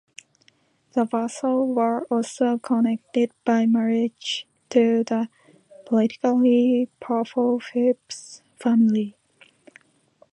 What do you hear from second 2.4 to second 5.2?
connected by marriage to